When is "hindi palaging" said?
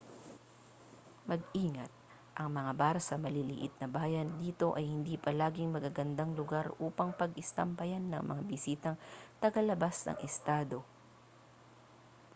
4.93-5.69